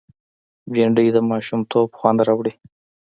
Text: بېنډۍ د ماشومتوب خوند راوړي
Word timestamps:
بېنډۍ 0.71 1.07
د 1.13 1.17
ماشومتوب 1.29 1.87
خوند 1.99 2.19
راوړي 2.27 2.53